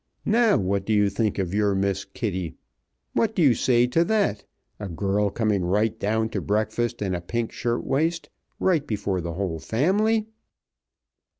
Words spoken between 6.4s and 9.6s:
breakfast in a pink shirt waist, right before the whole